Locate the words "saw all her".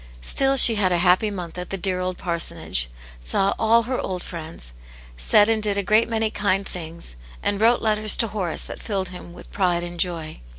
3.19-3.99